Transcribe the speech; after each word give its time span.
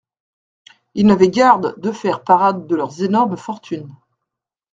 Ils 0.95 1.05
n'avaient 1.05 1.29
garde 1.29 1.79
de 1.79 1.91
faire 1.91 2.23
parade 2.23 2.65
de 2.65 2.75
leurs 2.75 3.03
énormes 3.03 3.37
fortunes. 3.37 3.93